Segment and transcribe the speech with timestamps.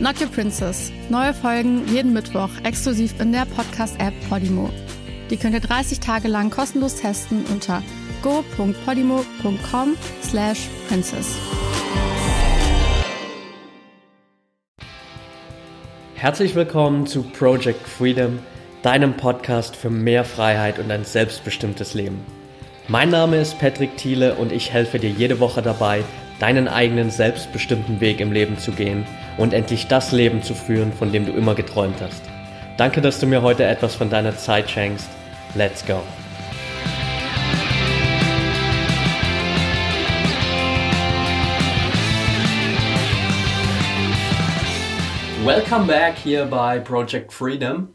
[0.00, 0.90] Not Your Princess.
[1.10, 4.70] Neue Folgen jeden Mittwoch exklusiv in der Podcast-App Podimo.
[5.28, 7.82] Die könnt ihr 30 Tage lang kostenlos testen unter
[8.22, 11.36] go.podimo.com slash princess.
[16.14, 18.38] Herzlich willkommen zu Project Freedom,
[18.82, 22.24] deinem Podcast für mehr Freiheit und ein selbstbestimmtes Leben.
[22.88, 26.04] Mein Name ist Patrick Thiele und ich helfe dir jede Woche dabei,
[26.40, 31.12] deinen eigenen selbstbestimmten Weg im Leben zu gehen und endlich das Leben zu führen, von
[31.12, 32.22] dem du immer geträumt hast.
[32.76, 35.08] Danke, dass du mir heute etwas von deiner Zeit schenkst.
[35.54, 36.02] Let's go!
[45.44, 47.88] Welcome back hier bei Project Freedom,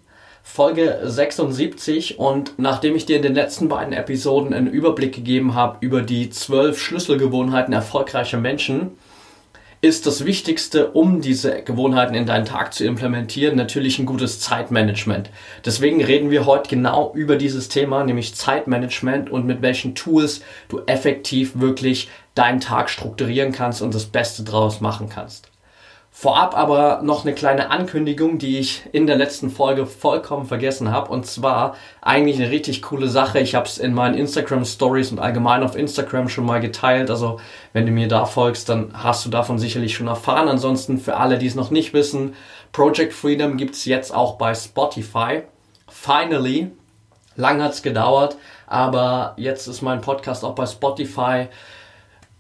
[0.56, 2.18] Folge 76.
[2.18, 6.30] Und nachdem ich dir in den letzten beiden Episoden einen Überblick gegeben habe über die
[6.30, 8.92] zwölf Schlüsselgewohnheiten erfolgreicher Menschen,
[9.82, 15.30] ist das Wichtigste, um diese Gewohnheiten in deinen Tag zu implementieren, natürlich ein gutes Zeitmanagement.
[15.66, 20.40] Deswegen reden wir heute genau über dieses Thema, nämlich Zeitmanagement und mit welchen Tools
[20.70, 25.52] du effektiv wirklich deinen Tag strukturieren kannst und das Beste draus machen kannst.
[26.18, 31.12] Vorab aber noch eine kleine Ankündigung, die ich in der letzten Folge vollkommen vergessen habe.
[31.12, 33.40] Und zwar eigentlich eine richtig coole Sache.
[33.40, 37.10] Ich habe es in meinen Instagram Stories und allgemein auf Instagram schon mal geteilt.
[37.10, 37.42] Also
[37.74, 40.48] wenn du mir da folgst, dann hast du davon sicherlich schon erfahren.
[40.48, 42.34] Ansonsten für alle, die es noch nicht wissen,
[42.72, 45.42] Project Freedom gibt's jetzt auch bei Spotify.
[45.90, 46.72] Finally.
[47.36, 51.50] Lang hat's gedauert, aber jetzt ist mein Podcast auch bei Spotify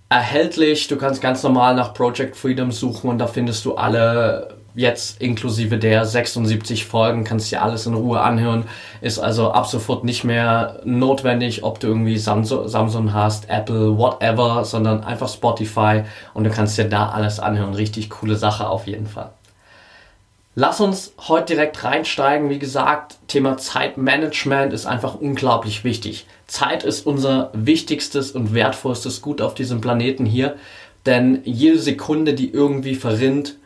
[0.09, 0.87] erhältlich.
[0.87, 5.77] Du kannst ganz normal nach Project Freedom suchen und da findest du alle jetzt inklusive
[5.77, 8.65] der 76 Folgen, kannst dir alles in Ruhe anhören.
[8.99, 15.03] Ist also ab sofort nicht mehr notwendig, ob du irgendwie Samsung, hast, Apple, whatever, sondern
[15.03, 17.73] einfach Spotify und du kannst dir da alles anhören.
[17.73, 19.31] Richtig coole Sache auf jeden Fall.
[20.57, 22.49] Lass uns heute direkt reinsteigen.
[22.49, 26.27] Wie gesagt, Thema Zeitmanagement ist einfach unglaublich wichtig.
[26.47, 30.55] Zeit ist unser wichtigstes und wertvollstes Gut auf diesem Planeten hier,
[31.05, 33.57] denn jede Sekunde, die irgendwie verrinnt,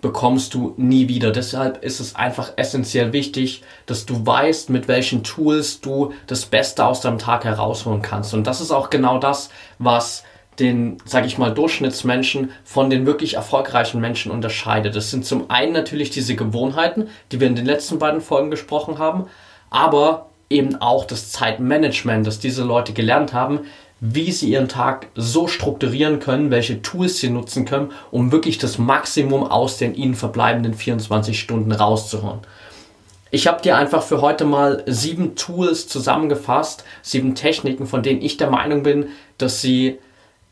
[0.00, 1.32] bekommst du nie wieder.
[1.32, 6.86] Deshalb ist es einfach essentiell wichtig, dass du weißt, mit welchen Tools du das Beste
[6.86, 8.32] aus deinem Tag herausholen kannst.
[8.32, 10.24] Und das ist auch genau das, was
[10.58, 14.94] den, sage ich mal, Durchschnittsmenschen von den wirklich erfolgreichen Menschen unterscheidet.
[14.94, 18.98] Das sind zum einen natürlich diese Gewohnheiten, die wir in den letzten beiden Folgen gesprochen
[18.98, 19.26] haben,
[19.70, 23.60] aber eben auch das Zeitmanagement, das diese Leute gelernt haben,
[24.00, 28.76] wie sie ihren Tag so strukturieren können, welche Tools sie nutzen können, um wirklich das
[28.76, 32.40] Maximum aus den ihnen verbleibenden 24 Stunden rauszuholen.
[33.30, 38.36] Ich habe dir einfach für heute mal sieben Tools zusammengefasst, sieben Techniken, von denen ich
[38.36, 39.06] der Meinung bin,
[39.38, 39.98] dass sie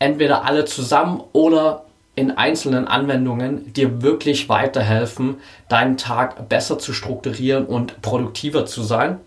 [0.01, 1.85] entweder alle zusammen oder
[2.17, 5.37] in einzelnen Anwendungen dir wirklich weiterhelfen,
[5.69, 9.21] deinen Tag besser zu strukturieren und produktiver zu sein.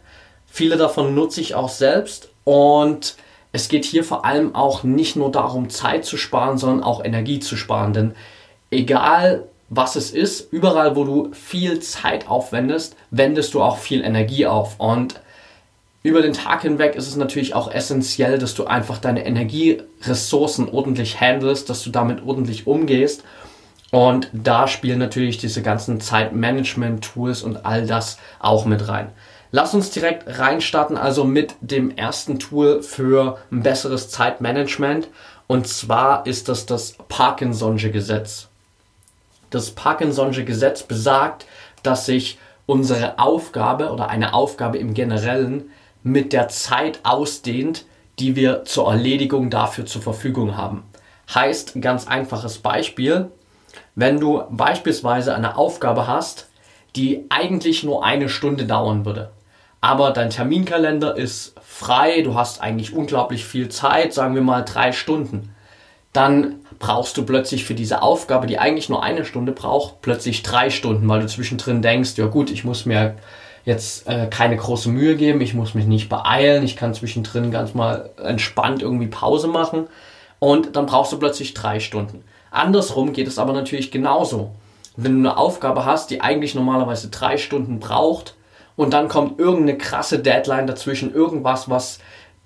[0.46, 3.16] Viele davon nutze ich auch selbst und
[3.54, 7.40] es geht hier vor allem auch nicht nur darum, Zeit zu sparen, sondern auch Energie
[7.40, 7.94] zu sparen.
[7.94, 8.16] Denn
[8.70, 14.46] egal was es ist, überall wo du viel Zeit aufwendest, wendest du auch viel Energie
[14.46, 14.80] auf.
[14.80, 15.22] Und
[16.04, 21.22] über den Tag hinweg ist es natürlich auch essentiell, dass du einfach deine Energieressourcen ordentlich
[21.22, 23.24] handelst, dass du damit ordentlich umgehst.
[23.90, 29.10] Und da spielen natürlich diese ganzen Zeitmanagement-Tools und all das auch mit rein.
[29.52, 35.08] Lass uns direkt reinstarten, also mit dem ersten Tool für ein besseres Zeitmanagement.
[35.48, 38.50] Und zwar ist das das Parkinson'sche Gesetz.
[39.52, 41.46] Das Parkinson'sche Gesetz besagt,
[41.84, 45.70] dass sich unsere Aufgabe oder eine Aufgabe im Generellen
[46.04, 47.86] mit der Zeit ausdehnt,
[48.20, 50.84] die wir zur Erledigung dafür zur Verfügung haben.
[51.34, 53.32] Heißt, ganz einfaches Beispiel,
[53.96, 56.50] wenn du beispielsweise eine Aufgabe hast,
[56.96, 59.32] die eigentlich nur eine Stunde dauern würde,
[59.82, 64.92] aber dein Terminkalender ist frei, du hast eigentlich unglaublich viel Zeit, sagen wir mal drei
[64.92, 65.54] Stunden,
[66.14, 70.70] dann brauchst du plötzlich für diese Aufgabe, die eigentlich nur eine Stunde braucht, plötzlich drei
[70.70, 73.16] Stunden, weil du zwischendrin denkst, ja gut, ich muss mir
[73.66, 77.74] jetzt äh, keine große Mühe geben, ich muss mich nicht beeilen, ich kann zwischendrin ganz
[77.74, 79.88] mal entspannt irgendwie Pause machen
[80.40, 82.24] und dann brauchst du plötzlich drei Stunden.
[82.52, 84.52] Andersrum geht es aber natürlich genauso.
[84.96, 88.36] Wenn du eine Aufgabe hast, die eigentlich normalerweise drei Stunden braucht
[88.76, 92.00] und dann kommt irgendeine krasse Deadline dazwischen, irgendwas, was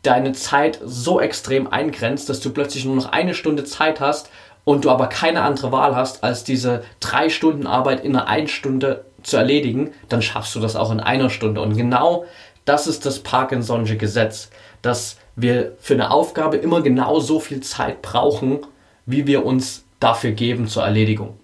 [0.04, 4.30] deine Zeit so extrem eingrenzt, dass du plötzlich nur noch eine Stunde Zeit hast
[4.64, 8.48] und du aber keine andere Wahl hast, als diese drei Stunden Arbeit in einer einen
[8.48, 11.62] Stunde zu erledigen, dann schaffst du das auch in einer Stunde.
[11.62, 12.26] Und genau
[12.66, 14.50] das ist das Parkinson'sche Gesetz,
[14.82, 18.60] dass wir für eine Aufgabe immer genau so viel Zeit brauchen,
[19.06, 21.38] wie wir uns dafür geben zur Erledigung.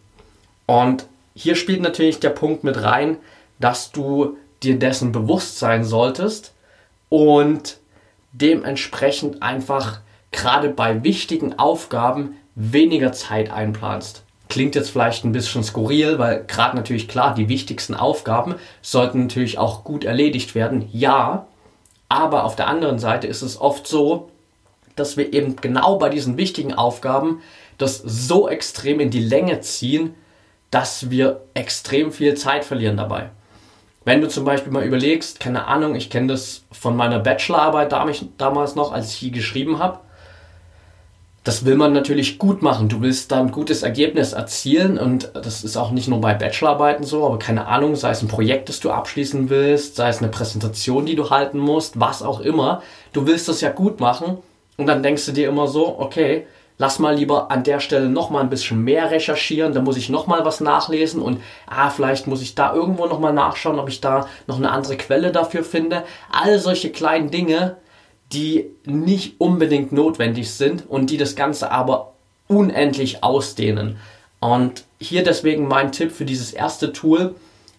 [0.65, 3.17] Und hier spielt natürlich der Punkt mit rein,
[3.59, 6.53] dass du dir dessen bewusst sein solltest
[7.09, 7.77] und
[8.31, 9.99] dementsprechend einfach
[10.31, 14.23] gerade bei wichtigen Aufgaben weniger Zeit einplanst.
[14.53, 18.53] Klingt jetzt vielleicht ein bisschen skurril, weil gerade natürlich klar, die wichtigsten Aufgaben
[18.83, 20.87] sollten natürlich auch gut erledigt werden.
[20.91, 21.47] Ja,
[22.07, 24.29] aber auf der anderen Seite ist es oft so,
[24.95, 27.41] dass wir eben genau bei diesen wichtigen Aufgaben
[27.79, 30.13] das so extrem in die Länge ziehen,
[30.69, 33.31] dass wir extrem viel Zeit verlieren dabei.
[34.05, 37.91] Wenn du zum Beispiel mal überlegst, keine Ahnung, ich kenne das von meiner Bachelorarbeit
[38.37, 39.99] damals noch, als ich die geschrieben habe.
[41.43, 42.87] Das will man natürlich gut machen.
[42.87, 47.03] Du willst da ein gutes Ergebnis erzielen und das ist auch nicht nur bei Bachelorarbeiten
[47.03, 50.29] so, aber keine Ahnung, sei es ein Projekt, das du abschließen willst, sei es eine
[50.29, 52.81] Präsentation, die du halten musst, was auch immer.
[53.11, 54.37] Du willst das ja gut machen
[54.77, 56.47] und dann denkst du dir immer so, okay,
[56.77, 60.07] lass mal lieber an der Stelle noch mal ein bisschen mehr recherchieren, da muss ich
[60.07, 63.89] noch mal was nachlesen und ah, vielleicht muss ich da irgendwo noch mal nachschauen, ob
[63.89, 66.03] ich da noch eine andere Quelle dafür finde.
[66.31, 67.75] All solche kleinen Dinge,
[68.33, 72.13] die nicht unbedingt notwendig sind und die das Ganze aber
[72.47, 73.97] unendlich ausdehnen.
[74.39, 77.35] Und hier deswegen mein Tipp für dieses erste Tool,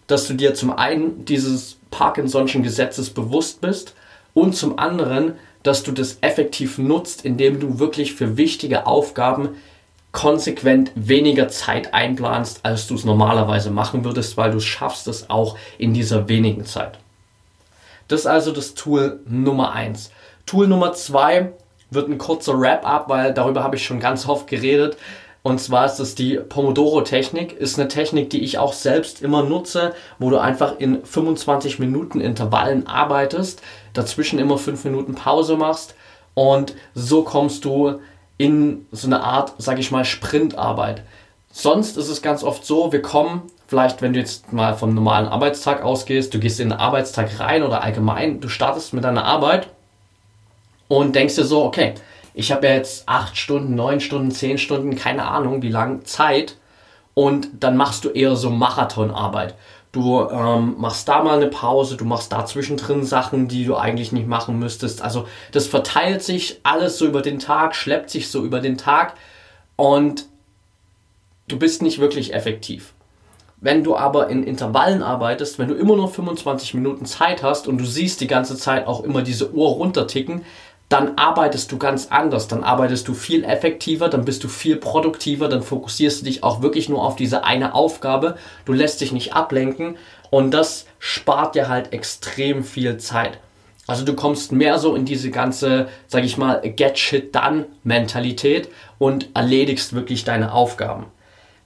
[0.07, 3.93] dass du dir zum einen dieses Parkinson'schen Gesetzes bewusst bist
[4.33, 9.49] und zum anderen, dass du das effektiv nutzt, indem du wirklich für wichtige Aufgaben
[10.11, 15.57] konsequent weniger Zeit einplanst, als du es normalerweise machen würdest, weil du schaffst es auch
[15.77, 16.99] in dieser wenigen Zeit.
[18.07, 20.11] Das ist also das Tool Nummer 1.
[20.45, 21.53] Tool Nummer 2
[21.89, 24.97] wird ein kurzer Wrap-up, weil darüber habe ich schon ganz oft geredet.
[25.41, 27.53] Und zwar ist es die Pomodoro-Technik.
[27.53, 32.19] Ist eine Technik, die ich auch selbst immer nutze, wo du einfach in 25 Minuten
[32.19, 33.61] Intervallen arbeitest,
[33.93, 35.95] dazwischen immer 5 Minuten Pause machst
[36.33, 37.99] und so kommst du
[38.37, 41.03] in so eine Art, sag ich mal, Sprintarbeit.
[41.51, 45.27] Sonst ist es ganz oft so, wir kommen, vielleicht wenn du jetzt mal vom normalen
[45.27, 49.69] Arbeitstag ausgehst, du gehst in den Arbeitstag rein oder allgemein, du startest mit deiner Arbeit
[50.87, 51.95] und denkst dir so, okay,
[52.33, 56.57] ich habe jetzt acht Stunden, neun Stunden, zehn Stunden, keine Ahnung, wie lange Zeit.
[57.13, 59.55] Und dann machst du eher so Marathonarbeit.
[59.93, 64.11] Du ähm, machst da mal eine Pause, du machst da zwischendrin Sachen, die du eigentlich
[64.11, 65.01] nicht machen müsstest.
[65.01, 69.13] Also das verteilt sich alles so über den Tag, schleppt sich so über den Tag
[69.77, 70.25] und
[71.47, 72.93] du bist nicht wirklich effektiv.
[73.61, 77.77] Wenn du aber in Intervallen arbeitest, wenn du immer nur 25 Minuten Zeit hast und
[77.77, 80.43] du siehst die ganze Zeit auch immer diese Uhr runterticken,
[80.89, 85.47] dann arbeitest du ganz anders, dann arbeitest du viel effektiver, dann bist du viel produktiver,
[85.49, 89.33] dann fokussierst du dich auch wirklich nur auf diese eine Aufgabe, du lässt dich nicht
[89.33, 89.97] ablenken
[90.29, 93.39] und das spart dir halt extrem viel Zeit.
[93.87, 98.69] Also du kommst mehr so in diese ganze, sag ich mal, get shit done Mentalität
[98.97, 101.05] und erledigst wirklich deine Aufgaben.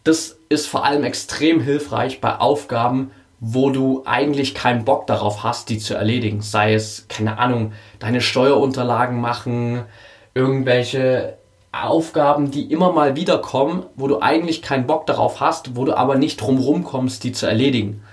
[0.03, 5.69] Das ist vor allem extrem hilfreich bei Aufgaben, wo du eigentlich keinen Bock darauf hast,
[5.69, 6.41] die zu erledigen.
[6.41, 9.83] Sei es, keine Ahnung, deine Steuerunterlagen machen,
[10.33, 11.37] irgendwelche
[11.71, 15.95] Aufgaben, die immer mal wieder kommen, wo du eigentlich keinen Bock darauf hast, wo du
[15.95, 18.03] aber nicht drumherum kommst, die zu erledigen.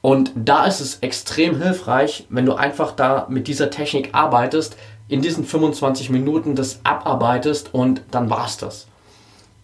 [0.00, 4.76] Und da ist es extrem hilfreich, wenn du einfach da mit dieser Technik arbeitest,
[5.08, 8.86] in diesen 25 Minuten das abarbeitest und dann war's das.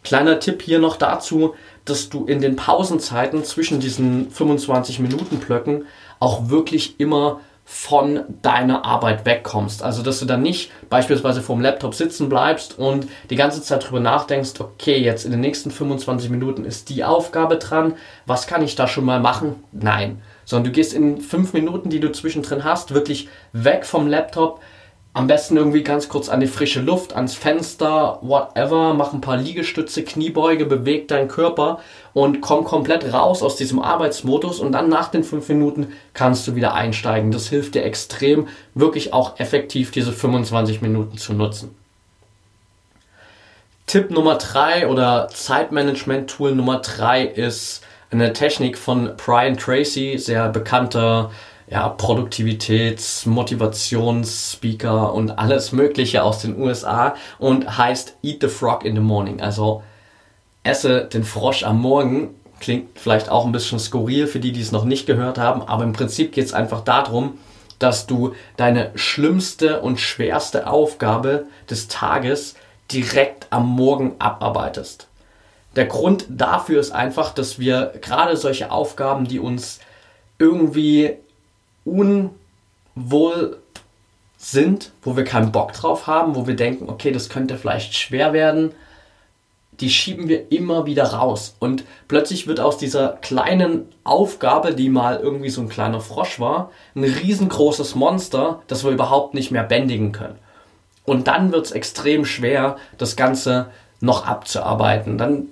[0.02, 1.54] Kleiner Tipp hier noch dazu,
[1.86, 5.86] dass du in den Pausenzeiten zwischen diesen 25 Minuten Blöcken
[6.20, 9.82] auch wirklich immer von deiner Arbeit wegkommst.
[9.82, 13.98] Also, dass du dann nicht beispielsweise vorm Laptop sitzen bleibst und die ganze Zeit drüber
[13.98, 18.76] nachdenkst, okay, jetzt in den nächsten 25 Minuten ist die Aufgabe dran, was kann ich
[18.76, 19.64] da schon mal machen?
[19.72, 20.22] Nein.
[20.44, 24.60] Sondern du gehst in fünf Minuten, die du zwischendrin hast, wirklich weg vom Laptop,
[25.16, 29.38] am besten irgendwie ganz kurz an die frische Luft, ans Fenster, whatever, mach ein paar
[29.38, 31.80] Liegestütze, Kniebeuge, beweg deinen Körper
[32.12, 36.54] und komm komplett raus aus diesem Arbeitsmodus und dann nach den fünf Minuten kannst du
[36.54, 37.30] wieder einsteigen.
[37.32, 41.74] Das hilft dir extrem, wirklich auch effektiv diese 25 Minuten zu nutzen.
[43.86, 51.30] Tipp Nummer drei oder Zeitmanagement-Tool Nummer drei ist eine Technik von Brian Tracy, sehr bekannter
[51.68, 58.94] ja, Produktivitäts-, Motivations-Speaker und alles Mögliche aus den USA und heißt Eat the Frog in
[58.94, 59.40] the Morning.
[59.40, 59.82] Also
[60.62, 62.34] esse den Frosch am Morgen.
[62.60, 65.84] Klingt vielleicht auch ein bisschen skurril für die, die es noch nicht gehört haben, aber
[65.84, 67.38] im Prinzip geht es einfach darum,
[67.78, 72.54] dass du deine schlimmste und schwerste Aufgabe des Tages
[72.90, 75.08] direkt am Morgen abarbeitest.
[75.74, 79.80] Der Grund dafür ist einfach, dass wir gerade solche Aufgaben, die uns
[80.38, 81.16] irgendwie
[81.86, 83.58] unwohl
[84.36, 88.32] sind, wo wir keinen Bock drauf haben, wo wir denken, okay, das könnte vielleicht schwer
[88.32, 88.72] werden,
[89.80, 91.56] die schieben wir immer wieder raus.
[91.58, 96.70] Und plötzlich wird aus dieser kleinen Aufgabe, die mal irgendwie so ein kleiner Frosch war,
[96.94, 100.38] ein riesengroßes Monster, das wir überhaupt nicht mehr bändigen können.
[101.04, 103.66] Und dann wird es extrem schwer, das Ganze
[104.00, 105.18] noch abzuarbeiten.
[105.18, 105.48] Dann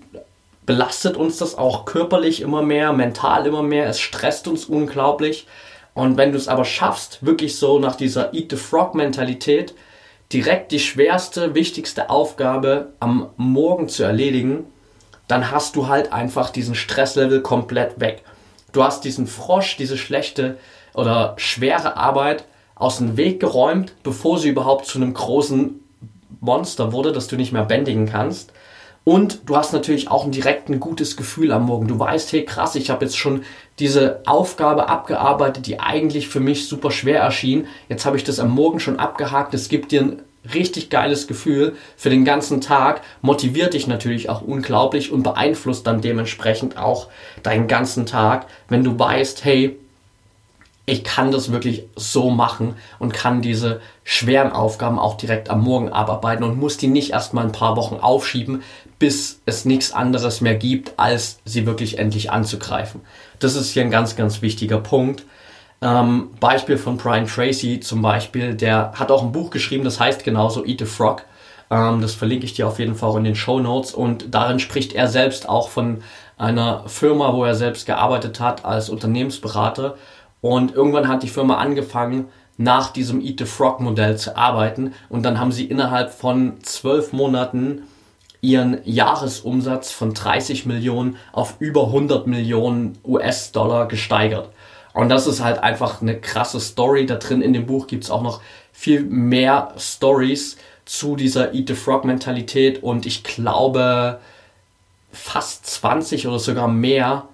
[0.67, 5.47] belastet uns das auch körperlich immer mehr, mental immer mehr, es stresst uns unglaublich.
[5.95, 9.75] Und wenn du es aber schaffst, wirklich so nach dieser Eat the Frog Mentalität,
[10.33, 14.67] direkt die schwerste, wichtigste Aufgabe am Morgen zu erledigen,
[15.29, 18.23] dann hast du halt einfach diesen Stresslevel komplett weg.
[18.73, 20.59] Du hast diesen Frosch, diese schlechte
[20.95, 25.81] oder schwere Arbeit aus dem Weg geräumt, bevor sie überhaupt zu einem großen
[26.41, 28.53] Monster wurde, das du nicht mehr bändigen kannst.
[29.05, 31.89] Und du hast natürlich auch ein direkt ein gutes Gefühl am Morgen.
[31.89, 33.45] Du weißt, hey krass, ich habe jetzt schon
[33.79, 37.67] diese Aufgabe abgearbeitet, die eigentlich für mich super schwer erschien.
[37.91, 39.53] Jetzt habe ich das am Morgen schon abgehakt.
[39.53, 40.23] Es gibt dir ein
[40.55, 46.01] richtig geiles Gefühl für den ganzen Tag, motiviert dich natürlich auch unglaublich und beeinflusst dann
[46.01, 47.09] dementsprechend auch
[47.43, 49.79] deinen ganzen Tag, wenn du weißt, hey,
[50.87, 55.89] ich kann das wirklich so machen und kann diese schweren Aufgaben auch direkt am Morgen
[55.89, 58.63] abarbeiten und muss die nicht erst mal ein paar Wochen aufschieben,
[58.99, 63.01] bis es nichts anderes mehr gibt, als sie wirklich endlich anzugreifen.
[63.39, 65.25] Das ist hier ein ganz, ganz wichtiger Punkt.
[65.81, 70.23] Ähm, Beispiel von Brian Tracy zum Beispiel, der hat auch ein Buch geschrieben, das heißt
[70.23, 71.25] genauso Eat a Frog.
[71.71, 74.59] Ähm, das verlinke ich dir auf jeden Fall auch in den Show Notes und darin
[74.59, 76.03] spricht er selbst auch von
[76.37, 79.97] einer Firma, wo er selbst gearbeitet hat als Unternehmensberater
[80.45, 82.27] und irgendwann hat die Firma angefangen,
[82.59, 84.93] nach diesem Eat the Frog Modell zu arbeiten.
[85.09, 87.85] Und dann haben sie innerhalb von zwölf Monaten
[88.43, 94.51] ihren Jahresumsatz von 30 Millionen auf über 100 Millionen US-Dollar gesteigert.
[94.93, 97.07] Und das ist halt einfach eine krasse Story.
[97.07, 101.69] Da drin in dem Buch gibt es auch noch viel mehr Stories zu dieser Eat
[101.69, 104.21] the Frog Mentalität und ich glaube
[105.11, 107.29] fast 20 oder sogar mehr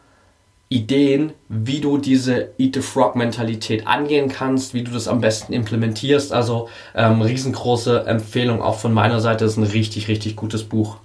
[0.73, 5.53] Ideen, wie du diese Eat the Frog Mentalität angehen kannst, wie du das am besten
[5.53, 6.33] implementierst.
[6.33, 9.45] Also ähm, riesengroße Empfehlung auch von meiner Seite.
[9.45, 10.99] Das ist ein richtig, richtig gutes Buch.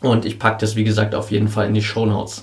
[0.00, 2.42] Und ich packe das, wie gesagt, auf jeden Fall in die Show Notes.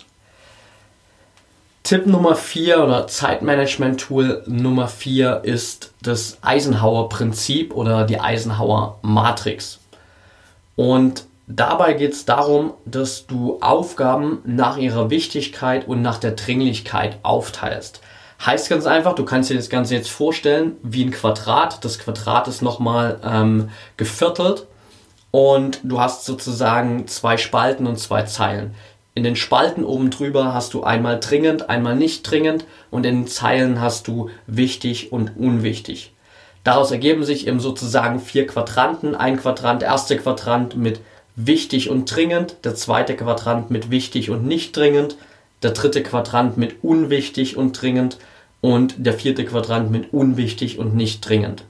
[1.84, 9.80] Tipp Nummer 4 oder Zeitmanagement-Tool Nummer 4 ist das Eisenhower-Prinzip oder die Eisenhower-Matrix.
[10.77, 17.19] Und Dabei geht es darum, dass du Aufgaben nach ihrer Wichtigkeit und nach der Dringlichkeit
[17.22, 18.01] aufteilst.
[18.43, 21.86] Heißt ganz einfach, du kannst dir das Ganze jetzt vorstellen wie ein Quadrat.
[21.86, 24.65] Das Quadrat ist nochmal ähm, geviertelt
[25.29, 28.74] und du hast sozusagen zwei Spalten und zwei Zeilen.
[29.13, 33.27] In den Spalten oben drüber hast du einmal dringend, einmal nicht dringend und in den
[33.27, 36.13] Zeilen hast du wichtig und unwichtig.
[36.63, 39.13] Daraus ergeben sich eben sozusagen vier Quadranten.
[39.13, 41.00] Ein Quadrant, erste Quadrant mit
[41.36, 45.18] wichtig und dringend, der zweite Quadrant mit wichtig und nicht dringend,
[45.63, 48.18] der dritte Quadrant mit unwichtig und dringend
[48.62, 51.63] und der vierte Quadrant mit unwichtig und nicht dringend.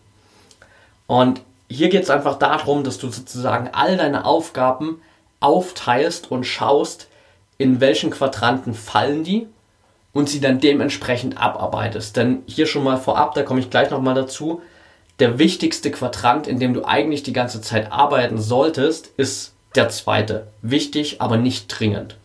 [1.08, 5.02] Und hier geht es einfach darum, dass du sozusagen all deine Aufgaben
[5.40, 7.08] aufteilst und schaust,
[7.58, 9.48] in welchen Quadranten fallen die
[10.12, 12.16] und sie dann dementsprechend abarbeitest.
[12.16, 14.62] Denn hier schon mal vorab, da komme ich gleich nochmal dazu,
[15.20, 20.48] der wichtigste Quadrant, in dem du eigentlich die ganze Zeit arbeiten solltest, ist der zweite.
[20.62, 22.16] Wichtig, aber nicht dringend.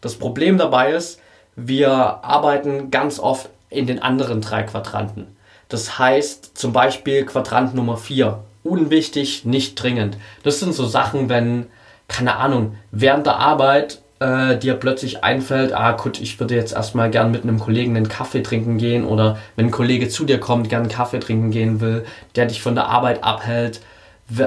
[0.00, 1.20] Das Problem dabei ist,
[1.56, 5.26] wir arbeiten ganz oft in den anderen drei Quadranten.
[5.68, 8.38] Das heißt zum Beispiel Quadrant Nummer 4.
[8.62, 10.16] Unwichtig, nicht dringend.
[10.42, 11.66] Das sind so Sachen, wenn,
[12.06, 17.10] keine Ahnung, während der Arbeit äh, dir plötzlich einfällt, ah gut, ich würde jetzt erstmal
[17.10, 20.68] gern mit einem Kollegen einen Kaffee trinken gehen oder wenn ein Kollege zu dir kommt,
[20.68, 23.80] gern einen Kaffee trinken gehen will, der dich von der Arbeit abhält.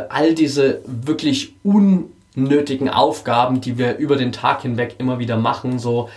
[0.10, 5.79] All diese wirklich un unnötigen Aufgaben, die wir über den Tag hinweg immer wieder machen,
[5.79, 6.09] so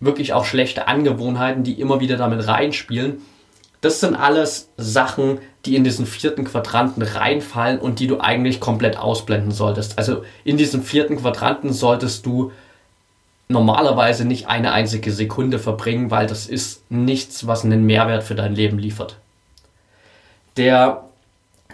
[0.00, 3.22] wirklich auch schlechte Angewohnheiten, die immer wieder damit reinspielen.
[3.80, 8.98] Das sind alles Sachen, die in diesen vierten Quadranten reinfallen und die du eigentlich komplett
[8.98, 9.98] ausblenden solltest.
[9.98, 12.52] Also in diesem vierten Quadranten solltest du
[13.48, 18.54] normalerweise nicht eine einzige Sekunde verbringen, weil das ist nichts, was einen Mehrwert für dein
[18.54, 19.16] Leben liefert.
[20.56, 21.04] Der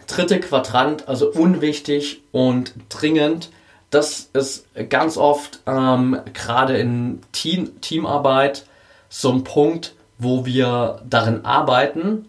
[0.06, 3.50] dritte Quadrant, also unwichtig und dringend,
[3.90, 8.64] das ist ganz oft ähm, gerade in Team, Teamarbeit
[9.08, 12.26] so ein Punkt, wo wir darin arbeiten,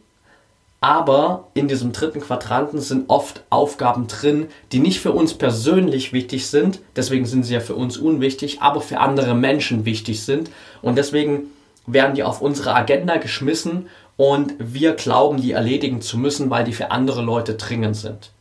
[0.83, 6.47] aber in diesem dritten Quadranten sind oft Aufgaben drin, die nicht für uns persönlich wichtig
[6.47, 10.49] sind, deswegen sind sie ja für uns unwichtig, aber für andere Menschen wichtig sind.
[10.81, 11.51] Und deswegen
[11.85, 16.73] werden die auf unsere Agenda geschmissen und wir glauben, die erledigen zu müssen, weil die
[16.73, 18.31] für andere Leute dringend sind.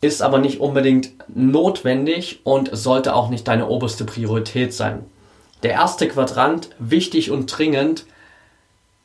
[0.00, 5.04] Ist aber nicht unbedingt notwendig und sollte auch nicht deine oberste Priorität sein.
[5.62, 8.06] Der erste Quadrant, wichtig und dringend,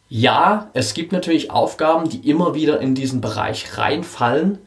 [0.08, 4.60] ja, es gibt natürlich Aufgaben, die immer wieder in diesen Bereich reinfallen,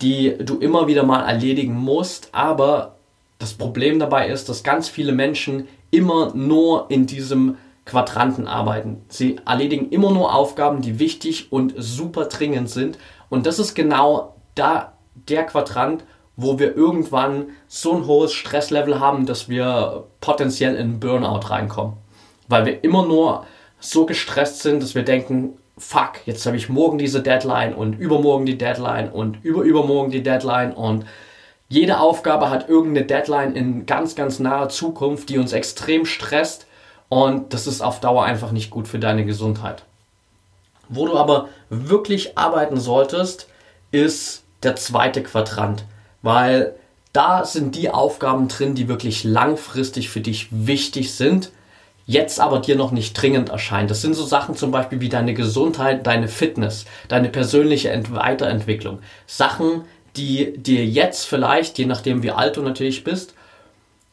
[0.00, 2.94] die du immer wieder mal erledigen musst, aber
[3.38, 9.02] das Problem dabei ist, dass ganz viele Menschen immer nur in diesem Quadranten arbeiten.
[9.08, 12.98] Sie erledigen immer nur Aufgaben, die wichtig und super dringend sind
[13.28, 16.04] und das ist genau da der Quadrant,
[16.36, 21.94] wo wir irgendwann so ein hohes Stresslevel haben, dass wir potenziell in Burnout reinkommen,
[22.48, 23.46] weil wir immer nur
[23.78, 28.46] so gestresst sind, dass wir denken, fuck, jetzt habe ich morgen diese Deadline und übermorgen
[28.46, 30.72] die Deadline und überübermorgen die Deadline.
[30.72, 31.04] Und
[31.68, 36.66] jede Aufgabe hat irgendeine Deadline in ganz, ganz naher Zukunft, die uns extrem stresst.
[37.08, 39.84] Und das ist auf Dauer einfach nicht gut für deine Gesundheit.
[40.88, 43.48] Wo du aber wirklich arbeiten solltest,
[43.90, 45.84] ist der zweite Quadrant,
[46.22, 46.74] weil
[47.12, 51.50] da sind die Aufgaben drin, die wirklich langfristig für dich wichtig sind
[52.06, 53.90] jetzt aber dir noch nicht dringend erscheint.
[53.90, 59.00] Das sind so Sachen zum Beispiel wie deine Gesundheit, deine Fitness, deine persönliche Ent Weiterentwicklung.
[59.26, 59.82] Sachen,
[60.16, 63.34] die dir jetzt vielleicht, je nachdem wie alt du natürlich bist,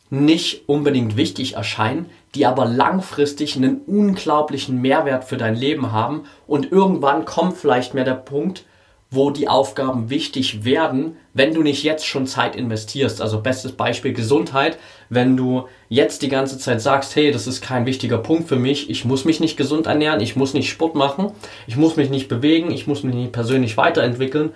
[0.09, 6.71] nicht unbedingt wichtig erscheinen, die aber langfristig einen unglaublichen Mehrwert für dein Leben haben und
[6.71, 8.65] irgendwann kommt vielleicht mehr der Punkt,
[9.13, 13.21] wo die Aufgaben wichtig werden, wenn du nicht jetzt schon Zeit investierst.
[13.21, 14.79] Also bestes Beispiel Gesundheit.
[15.09, 18.89] Wenn du jetzt die ganze Zeit sagst, hey, das ist kein wichtiger Punkt für mich,
[18.89, 21.33] ich muss mich nicht gesund ernähren, ich muss nicht Sport machen,
[21.67, 24.51] ich muss mich nicht bewegen, ich muss mich nicht persönlich weiterentwickeln,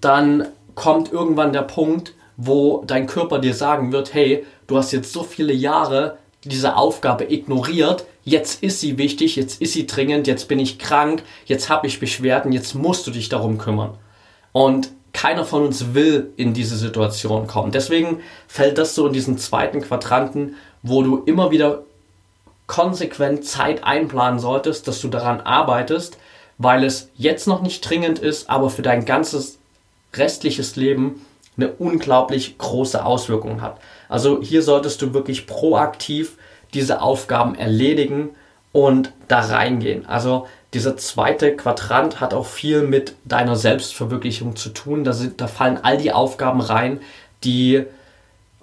[0.00, 5.12] dann kommt irgendwann der Punkt, wo dein Körper dir sagen wird, hey, du hast jetzt
[5.12, 10.48] so viele Jahre diese Aufgabe ignoriert, jetzt ist sie wichtig, jetzt ist sie dringend, jetzt
[10.48, 13.94] bin ich krank, jetzt habe ich Beschwerden, jetzt musst du dich darum kümmern.
[14.52, 17.70] Und keiner von uns will in diese Situation kommen.
[17.70, 21.82] Deswegen fällt das so in diesen zweiten Quadranten, wo du immer wieder
[22.66, 26.16] konsequent Zeit einplanen solltest, dass du daran arbeitest,
[26.58, 29.58] weil es jetzt noch nicht dringend ist, aber für dein ganzes
[30.14, 31.24] restliches Leben
[31.56, 33.78] eine unglaublich große Auswirkung hat.
[34.12, 36.36] Also hier solltest du wirklich proaktiv
[36.74, 38.30] diese Aufgaben erledigen
[38.70, 40.06] und da reingehen.
[40.06, 45.04] Also dieser zweite Quadrant hat auch viel mit deiner Selbstverwirklichung zu tun.
[45.04, 47.00] Da, sind, da fallen all die Aufgaben rein,
[47.44, 47.84] die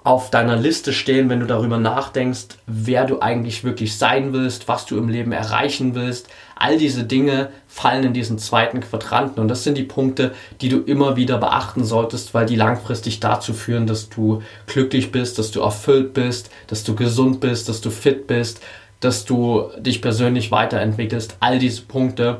[0.03, 4.85] auf deiner Liste stehen, wenn du darüber nachdenkst, wer du eigentlich wirklich sein willst, was
[4.85, 6.29] du im Leben erreichen willst.
[6.61, 10.79] All diese Dinge fallen in diesen zweiten Quadranten und das sind die Punkte, die du
[10.79, 15.61] immer wieder beachten solltest, weil die langfristig dazu führen, dass du glücklich bist, dass du
[15.61, 18.59] erfüllt bist, dass du gesund bist, dass du fit bist,
[18.99, 21.37] dass du dich persönlich weiterentwickelst.
[21.39, 22.39] All diese Punkte,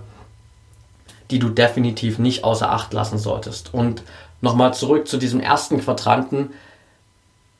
[1.31, 3.73] die du definitiv nicht außer Acht lassen solltest.
[3.73, 4.03] Und
[4.41, 6.49] nochmal zurück zu diesem ersten Quadranten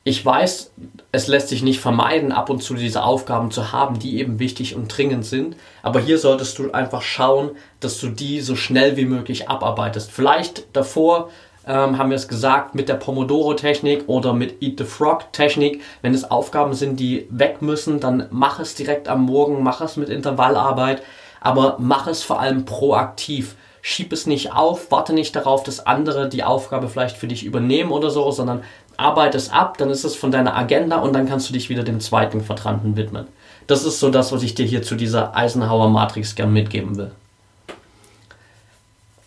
[0.02, 0.72] ich weiß,
[1.12, 4.74] es lässt sich nicht vermeiden, ab und zu diese Aufgaben zu haben, die eben wichtig
[4.74, 5.56] und dringend sind.
[5.82, 10.10] Aber hier solltest du einfach schauen, dass du die so schnell wie möglich abarbeitest.
[10.10, 11.28] Vielleicht davor
[11.66, 15.82] ähm, haben wir es gesagt, mit der Pomodoro-Technik oder mit Eat the Frog-Technik.
[16.00, 19.98] Wenn es Aufgaben sind, die weg müssen, dann mach es direkt am Morgen, mach es
[19.98, 21.02] mit Intervallarbeit,
[21.42, 26.28] aber mach es vor allem proaktiv schieb es nicht auf, warte nicht darauf, dass andere
[26.28, 28.62] die Aufgabe vielleicht für dich übernehmen oder so, sondern
[29.00, 31.82] arbeite es ab, dann ist es von deiner Agenda und dann kannst du dich wieder
[31.82, 33.26] dem zweiten Quadranten widmen.
[33.66, 37.12] Das ist so das, was ich dir hier zu dieser Eisenhower Matrix gern mitgeben will.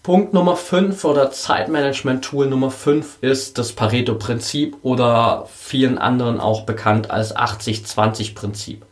[0.03, 7.09] Punkt Nummer 5 oder Zeitmanagement-Tool Nummer 5 ist das Pareto-Prinzip oder vielen anderen auch bekannt
[7.09, 8.85] als 80-20-Prinzip.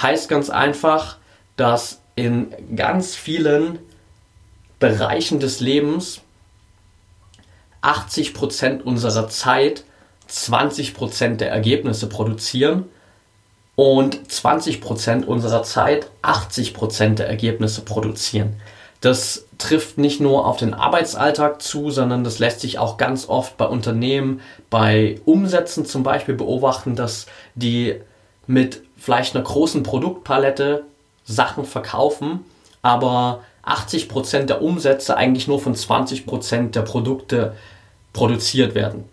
[0.00, 1.18] Heißt ganz einfach,
[1.56, 3.78] dass in ganz vielen
[4.78, 6.22] Bereichen des Lebens
[7.82, 9.84] 80% unserer Zeit
[10.30, 12.84] 20% der Ergebnisse produzieren
[13.76, 18.60] und 20% unserer Zeit 80% der Ergebnisse produzieren.
[19.00, 23.56] Das trifft nicht nur auf den Arbeitsalltag zu, sondern das lässt sich auch ganz oft
[23.56, 28.00] bei Unternehmen, bei Umsätzen zum Beispiel beobachten, dass die
[28.46, 30.84] mit vielleicht einer großen Produktpalette
[31.24, 32.44] Sachen verkaufen,
[32.82, 37.54] aber 80% der Umsätze eigentlich nur von 20% der Produkte
[38.12, 39.04] produziert werden.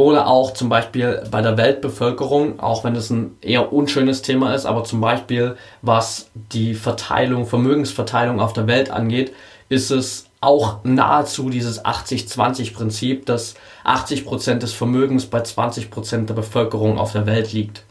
[0.00, 4.64] Oder auch zum Beispiel bei der Weltbevölkerung, auch wenn es ein eher unschönes Thema ist,
[4.64, 9.34] aber zum Beispiel was die Verteilung, Vermögensverteilung auf der Welt angeht,
[9.68, 17.12] ist es auch nahezu dieses 80-20-Prinzip, dass 80% des Vermögens bei 20% der Bevölkerung auf
[17.12, 17.82] der Welt liegt.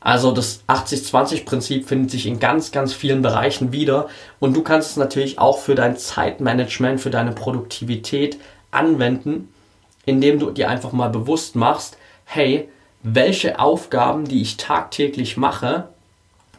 [0.00, 4.08] Also das 80-20-Prinzip findet sich in ganz, ganz vielen Bereichen wieder
[4.40, 8.38] und du kannst es natürlich auch für dein Zeitmanagement, für deine Produktivität
[8.70, 9.50] anwenden,
[10.06, 12.68] indem du dir einfach mal bewusst machst, hey,
[13.02, 15.88] welche Aufgaben, die ich tagtäglich mache,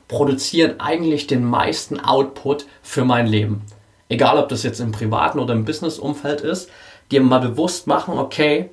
[0.07, 3.63] produzieren eigentlich den meisten Output für mein Leben.
[4.09, 6.69] Egal, ob das jetzt im privaten oder im Business-Umfeld ist,
[7.11, 8.69] dir mal bewusst machen, okay,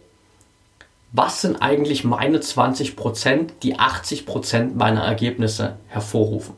[1.12, 6.54] was sind eigentlich meine 20%, die 80% meiner Ergebnisse hervorrufen.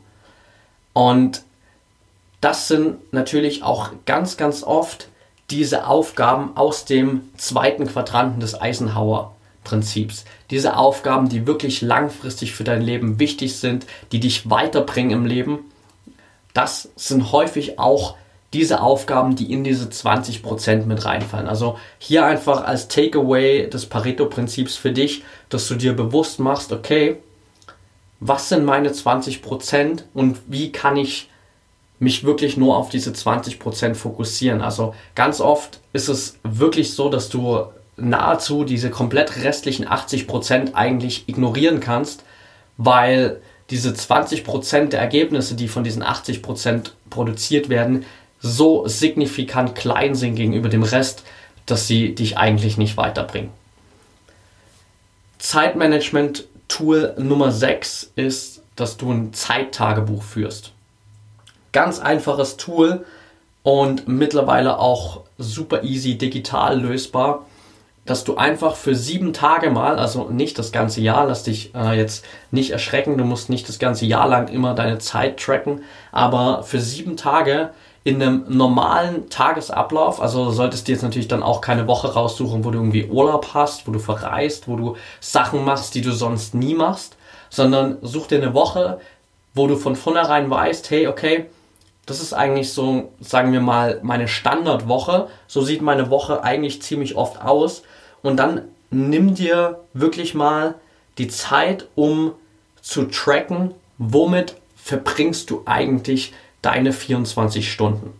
[0.93, 1.43] Und
[2.39, 5.09] das sind natürlich auch ganz, ganz oft
[5.49, 10.25] diese Aufgaben aus dem zweiten Quadranten des Eisenhower-Prinzips.
[10.49, 15.59] Diese Aufgaben, die wirklich langfristig für dein Leben wichtig sind, die dich weiterbringen im Leben,
[16.53, 18.15] das sind häufig auch
[18.53, 21.47] diese Aufgaben, die in diese 20% mit reinfallen.
[21.47, 27.17] Also hier einfach als Takeaway des Pareto-Prinzips für dich, dass du dir bewusst machst, okay,
[28.21, 31.29] was sind meine 20% und wie kann ich
[31.99, 34.61] mich wirklich nur auf diese 20% fokussieren.
[34.61, 37.65] Also ganz oft ist es wirklich so, dass du
[37.97, 42.23] nahezu diese komplett restlichen 80% eigentlich ignorieren kannst,
[42.77, 48.05] weil diese 20% der Ergebnisse, die von diesen 80% produziert werden,
[48.39, 51.23] so signifikant klein sind gegenüber dem Rest,
[51.65, 53.49] dass sie dich eigentlich nicht weiterbringen.
[55.39, 60.74] Zeitmanagement-Tool Nummer 6 ist, dass du ein Zeittagebuch führst.
[61.75, 63.05] Ganz einfaches Tool
[63.61, 67.47] und mittlerweile auch super easy digital lösbar,
[68.05, 71.97] dass du einfach für sieben Tage mal, also nicht das ganze Jahr, lass dich äh,
[71.97, 75.83] jetzt nicht erschrecken, du musst nicht das ganze Jahr lang immer deine Zeit tracken,
[76.13, 77.71] aber für sieben Tage
[78.05, 82.71] in einem normalen Tagesablauf, also solltest du jetzt natürlich dann auch keine Woche raussuchen, wo
[82.71, 86.73] du irgendwie Urlaub hast, wo du verreist, wo du Sachen machst, die du sonst nie
[86.73, 87.17] machst,
[87.49, 89.01] sondern such dir eine Woche,
[89.53, 91.47] wo du von vornherein weißt, hey, okay,
[92.05, 95.27] das ist eigentlich so, sagen wir mal, meine Standardwoche.
[95.47, 97.83] So sieht meine Woche eigentlich ziemlich oft aus.
[98.21, 100.75] Und dann nimm dir wirklich mal
[101.17, 102.33] die Zeit, um
[102.81, 108.13] zu tracken, womit verbringst du eigentlich deine 24 Stunden.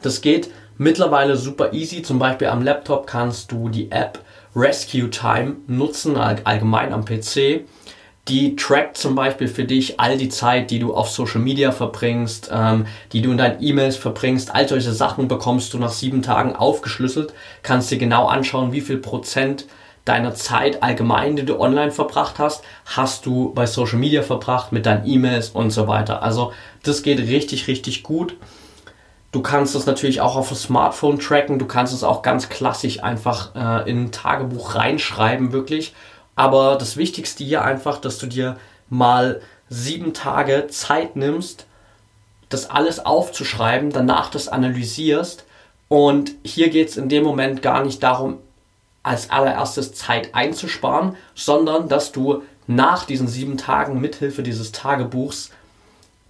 [0.00, 2.02] Das geht mittlerweile super easy.
[2.02, 4.18] Zum Beispiel am Laptop kannst du die App
[4.56, 7.64] Rescue Time nutzen, allgemein am PC.
[8.28, 12.50] Die trackt zum Beispiel für dich all die Zeit, die du auf Social Media verbringst,
[12.50, 14.54] ähm, die du in deinen E-Mails verbringst.
[14.54, 17.34] All solche Sachen bekommst du nach sieben Tagen aufgeschlüsselt.
[17.62, 19.66] Kannst dir genau anschauen, wie viel Prozent
[20.04, 24.86] deiner Zeit allgemein, die du online verbracht hast, hast du bei Social Media verbracht mit
[24.86, 26.22] deinen E-Mails und so weiter.
[26.22, 28.36] Also das geht richtig, richtig gut.
[29.32, 31.58] Du kannst es natürlich auch auf dem Smartphone tracken.
[31.58, 35.92] Du kannst es auch ganz klassisch einfach äh, in ein Tagebuch reinschreiben, wirklich.
[36.36, 38.56] Aber das Wichtigste hier einfach, dass du dir
[38.90, 41.66] mal sieben Tage Zeit nimmst,
[42.48, 45.44] das alles aufzuschreiben, danach das analysierst.
[45.88, 48.38] Und hier geht es in dem Moment gar nicht darum,
[49.02, 55.50] als allererstes Zeit einzusparen, sondern dass du nach diesen sieben Tagen mithilfe dieses Tagebuchs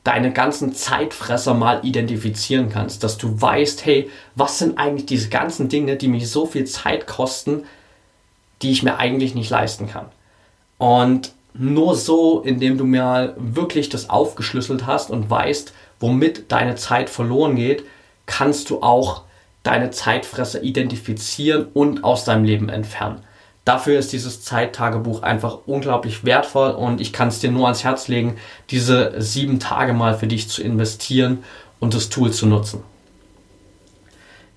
[0.03, 5.69] deine ganzen Zeitfresser mal identifizieren kannst, dass du weißt, hey, was sind eigentlich diese ganzen
[5.69, 7.65] Dinge, die mich so viel Zeit kosten,
[8.63, 10.07] die ich mir eigentlich nicht leisten kann.
[10.79, 17.09] Und nur so, indem du mir wirklich das aufgeschlüsselt hast und weißt, womit deine Zeit
[17.11, 17.85] verloren geht,
[18.27, 19.23] kannst du auch
[19.63, 23.23] deine Zeitfresser identifizieren und aus deinem Leben entfernen.
[23.65, 28.09] Dafür ist dieses Zeittagebuch einfach unglaublich wertvoll und ich kann es dir nur ans Herz
[28.09, 28.37] legen,
[28.71, 31.45] diese sieben Tage mal für dich zu investieren
[31.81, 32.83] und das Tool zu nutzen.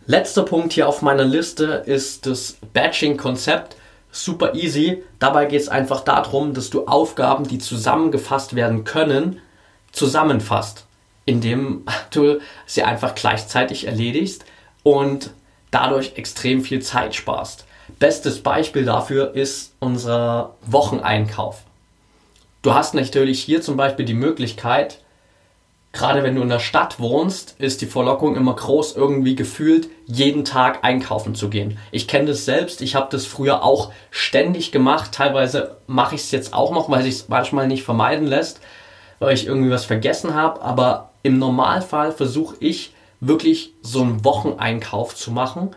[0.05, 3.77] Letzter Punkt hier auf meiner Liste ist das Batching-Konzept.
[4.17, 5.03] Super easy.
[5.19, 9.39] Dabei geht es einfach darum, dass du Aufgaben, die zusammengefasst werden können,
[9.91, 10.85] zusammenfasst,
[11.25, 14.43] indem du sie einfach gleichzeitig erledigst
[14.81, 15.31] und
[15.69, 17.65] dadurch extrem viel Zeit sparst.
[17.99, 21.61] Bestes Beispiel dafür ist unser Wocheneinkauf.
[22.63, 24.99] Du hast natürlich hier zum Beispiel die Möglichkeit,
[25.93, 30.45] gerade wenn du in der Stadt wohnst, ist die Verlockung immer groß, irgendwie gefühlt jeden
[30.45, 31.77] Tag einkaufen zu gehen.
[31.91, 35.11] Ich kenne das selbst, ich habe das früher auch ständig gemacht.
[35.11, 38.59] Teilweise mache ich es jetzt auch noch, weil sich es manchmal nicht vermeiden lässt,
[39.19, 40.61] weil ich irgendwie was vergessen habe.
[40.61, 45.71] Aber im Normalfall versuche ich wirklich so einen Wocheneinkauf zu machen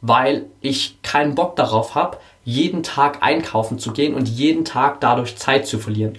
[0.00, 5.36] weil ich keinen Bock darauf habe, jeden Tag einkaufen zu gehen und jeden Tag dadurch
[5.36, 6.18] Zeit zu verlieren.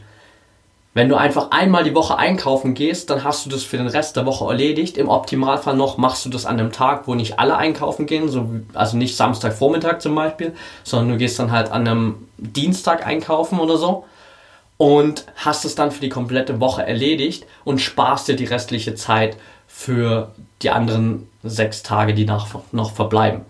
[0.98, 4.16] Wenn du einfach einmal die Woche einkaufen gehst, dann hast du das für den Rest
[4.16, 4.98] der Woche erledigt.
[4.98, 8.50] Im Optimalfall noch machst du das an einem Tag, wo nicht alle einkaufen gehen, so,
[8.74, 13.78] also nicht Samstagvormittag zum Beispiel, sondern du gehst dann halt an einem Dienstag einkaufen oder
[13.78, 14.06] so
[14.78, 19.38] und hast es dann für die komplette Woche erledigt und sparst dir die restliche Zeit
[19.68, 20.32] für
[20.64, 23.42] die anderen sechs Tage, die nach, noch verbleiben.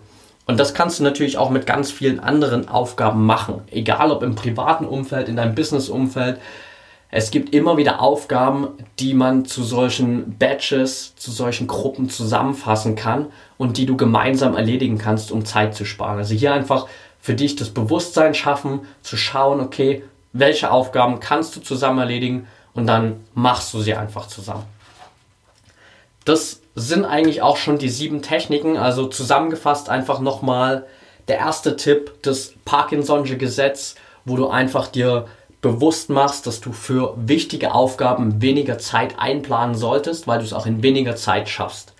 [0.44, 4.34] Und das kannst du natürlich auch mit ganz vielen anderen Aufgaben machen, egal ob im
[4.34, 6.38] privaten Umfeld, in deinem Business-Umfeld
[7.10, 8.68] es gibt immer wieder Aufgaben,
[8.98, 14.98] die man zu solchen Batches, zu solchen Gruppen zusammenfassen kann und die du gemeinsam erledigen
[14.98, 16.18] kannst, um Zeit zu sparen.
[16.18, 16.86] Also hier einfach
[17.20, 22.86] für dich das Bewusstsein schaffen, zu schauen, okay, welche Aufgaben kannst du zusammen erledigen und
[22.86, 24.64] dann machst du sie einfach zusammen.
[26.26, 30.86] Das sind eigentlich auch schon die sieben Techniken, also zusammengefasst einfach nochmal
[31.26, 33.94] der erste Tipp, das Parkinson'sche Gesetz,
[34.26, 35.26] wo du einfach dir
[35.60, 40.66] bewusst machst, dass du für wichtige Aufgaben weniger Zeit einplanen solltest, weil du es auch
[40.66, 41.94] in weniger Zeit schaffst.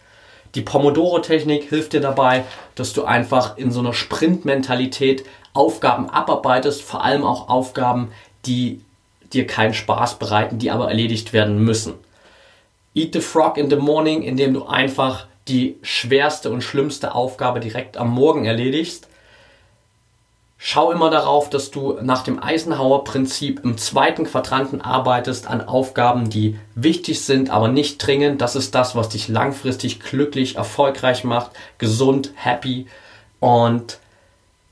[0.55, 2.44] Die Pomodoro-Technik hilft dir dabei,
[2.75, 8.12] dass du einfach in so einer Sprint-Mentalität Aufgaben abarbeitest, vor allem auch Aufgaben,
[8.47, 8.81] die
[9.33, 11.94] dir keinen Spaß bereiten, die aber erledigt werden müssen.
[12.94, 17.97] Eat the Frog in the Morning, indem du einfach die schwerste und schlimmste Aufgabe direkt
[17.97, 19.08] am Morgen erledigst
[20.61, 26.59] Schau immer darauf, dass du nach dem Eisenhower-Prinzip im zweiten Quadranten arbeitest an Aufgaben, die
[26.75, 28.40] wichtig sind, aber nicht dringend.
[28.40, 32.88] Das ist das, was dich langfristig glücklich, erfolgreich macht, gesund, happy
[33.38, 34.01] und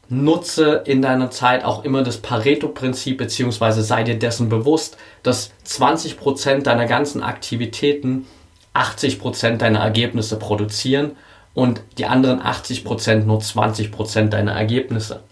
[0.09, 6.63] nutze in deiner Zeit auch immer das Pareto-Prinzip, beziehungsweise sei dir dessen bewusst, dass 20%
[6.63, 8.27] deiner ganzen Aktivitäten
[8.75, 11.13] 80% deiner Ergebnisse produzieren
[11.55, 15.23] und die anderen 80% nur 20% deiner Ergebnisse.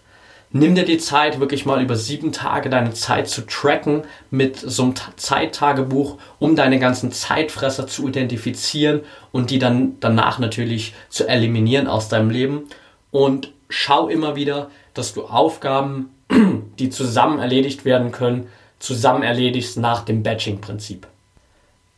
[0.57, 4.83] Nimm dir die Zeit, wirklich mal über sieben Tage deine Zeit zu tracken mit so
[4.83, 9.01] einem Zeittagebuch, um deine ganzen Zeitfresser zu identifizieren
[9.33, 12.69] und die dann danach natürlich zu eliminieren aus deinem Leben.
[13.11, 16.11] Und schau immer wieder, dass du Aufgaben,
[16.79, 18.47] die zusammen erledigt werden können,
[18.79, 21.05] zusammen erledigst nach dem Batching-Prinzip.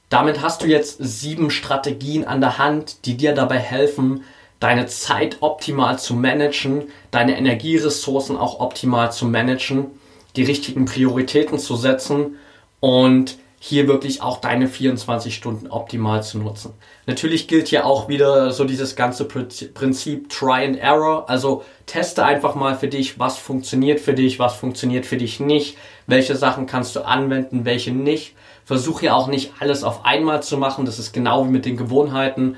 [0.09, 4.23] Damit hast du jetzt sieben Strategien an der Hand, die dir dabei helfen,
[4.59, 9.87] deine Zeit optimal zu managen, deine Energieressourcen auch optimal zu managen,
[10.35, 12.35] die richtigen Prioritäten zu setzen
[12.79, 16.73] und hier wirklich auch deine 24 Stunden optimal zu nutzen.
[17.07, 21.27] Natürlich gilt hier auch wieder so dieses ganze Prinzip Try and Error.
[21.27, 25.75] Also teste einfach mal für dich, was funktioniert für dich, was funktioniert für dich nicht,
[26.05, 28.35] welche Sachen kannst du anwenden, welche nicht.
[28.63, 30.85] Versuche hier auch nicht alles auf einmal zu machen.
[30.85, 32.57] Das ist genau wie mit den Gewohnheiten.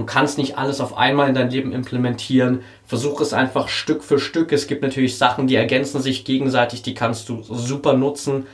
[0.00, 2.62] Du kannst nicht alles auf einmal in dein Leben implementieren.
[2.86, 4.50] Versuch es einfach Stück für Stück.
[4.50, 8.46] Es gibt natürlich Sachen, die ergänzen sich gegenseitig, die kannst du super nutzen.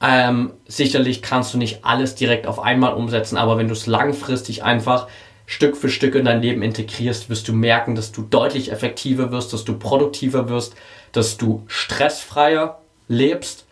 [0.00, 4.62] Ähm, sicherlich kannst du nicht alles direkt auf einmal umsetzen, aber wenn du es langfristig
[4.62, 5.08] einfach
[5.46, 9.52] Stück für Stück in dein Leben integrierst, wirst du merken, dass du deutlich effektiver wirst,
[9.52, 10.76] dass du produktiver wirst,
[11.10, 12.78] dass du stressfreier
[13.08, 13.66] lebst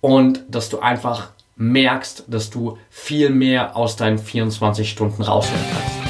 [0.00, 6.03] und dass du einfach merkst, dass du viel mehr aus deinen 24 Stunden rausholen kannst.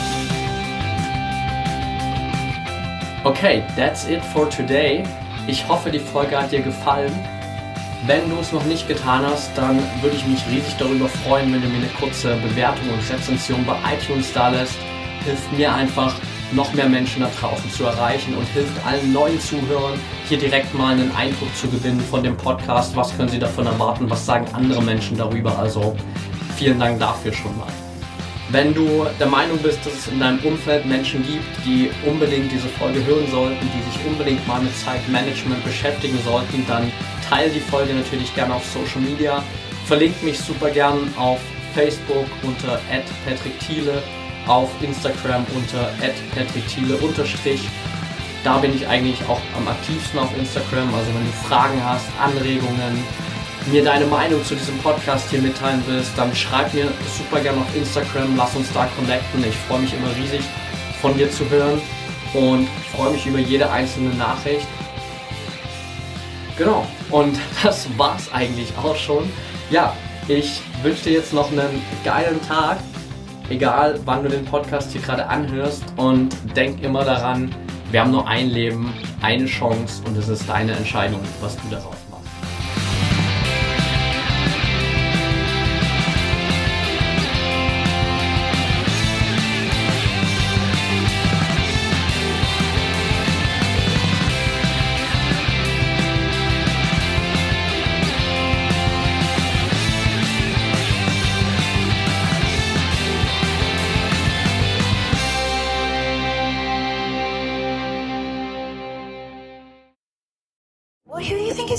[3.25, 5.03] Okay, that's it for today.
[5.47, 7.11] Ich hoffe, die Folge hat dir gefallen.
[8.07, 11.63] Wenn du es noch nicht getan hast, dann würde ich mich riesig darüber freuen, wenn
[11.63, 14.77] du mir eine kurze Bewertung und Rezension bei iTunes da lässt.
[15.25, 16.15] Hilft mir einfach,
[16.53, 20.93] noch mehr Menschen da draußen zu erreichen und hilft allen neuen Zuhörern, hier direkt mal
[20.93, 22.95] einen Eindruck zu gewinnen von dem Podcast.
[22.95, 24.09] Was können sie davon erwarten?
[24.11, 25.59] Was sagen andere Menschen darüber?
[25.59, 25.97] Also
[26.57, 27.84] vielen Dank dafür schon mal.
[28.55, 32.69] Wenn du der Meinung bist, dass es in deinem Umfeld Menschen gibt, die unbedingt diese
[32.69, 36.93] Folge hören sollten, die sich unbedingt mal mit Zeitmanagement beschäftigen sollten, dann
[37.29, 39.43] teile die Folge natürlich gerne auf Social Media.
[39.87, 41.40] Verlinkt mich super gern auf
[41.75, 42.81] Facebook unter
[43.27, 44.01] @patrickthiele,
[44.47, 45.90] auf Instagram unter
[46.33, 46.97] @patrickthiele
[48.45, 50.95] Da bin ich eigentlich auch am aktivsten auf Instagram.
[50.95, 53.03] Also wenn du Fragen hast, Anregungen,
[53.66, 57.77] mir deine Meinung zu diesem Podcast hier mitteilen willst, dann schreib mir super gerne auf
[57.77, 59.44] Instagram, lass uns da connecten.
[59.48, 60.42] Ich freue mich immer riesig
[61.00, 61.81] von dir zu hören
[62.35, 64.66] und freue mich über jede einzelne Nachricht.
[66.59, 69.31] Genau, und das war's eigentlich auch schon.
[69.70, 69.94] Ja,
[70.29, 72.79] ich wünsche dir jetzt noch einen geilen Tag,
[73.48, 77.55] egal wann du den Podcast hier gerade anhörst und denk immer daran,
[77.90, 82.04] wir haben nur ein Leben, eine Chance und es ist deine Entscheidung, was du daraus